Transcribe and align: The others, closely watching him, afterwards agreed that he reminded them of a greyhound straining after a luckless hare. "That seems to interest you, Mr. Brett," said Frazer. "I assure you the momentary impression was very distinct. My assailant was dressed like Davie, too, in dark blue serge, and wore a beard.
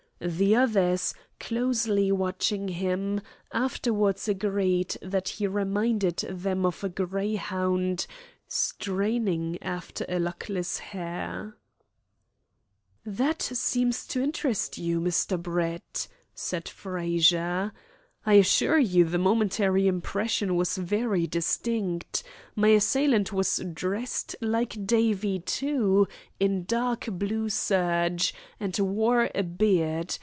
The 0.23 0.55
others, 0.55 1.15
closely 1.39 2.11
watching 2.11 2.67
him, 2.67 3.21
afterwards 3.51 4.27
agreed 4.27 4.95
that 5.01 5.27
he 5.29 5.47
reminded 5.47 6.17
them 6.17 6.63
of 6.63 6.83
a 6.83 6.89
greyhound 6.89 8.05
straining 8.47 9.57
after 9.63 10.05
a 10.07 10.19
luckless 10.19 10.77
hare. 10.77 11.57
"That 13.03 13.41
seems 13.41 14.05
to 14.09 14.21
interest 14.21 14.77
you, 14.77 15.01
Mr. 15.01 15.41
Brett," 15.41 16.07
said 16.35 16.69
Frazer. 16.69 17.71
"I 18.23 18.33
assure 18.33 18.77
you 18.77 19.05
the 19.05 19.17
momentary 19.17 19.87
impression 19.87 20.55
was 20.55 20.77
very 20.77 21.25
distinct. 21.25 22.21
My 22.55 22.67
assailant 22.67 23.33
was 23.33 23.59
dressed 23.73 24.35
like 24.41 24.85
Davie, 24.85 25.39
too, 25.39 26.07
in 26.39 26.65
dark 26.65 27.07
blue 27.13 27.49
serge, 27.49 28.35
and 28.59 28.77
wore 28.77 29.31
a 29.33 29.41
beard. 29.41 30.17